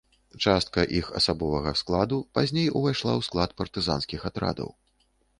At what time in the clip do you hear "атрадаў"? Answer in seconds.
4.31-4.73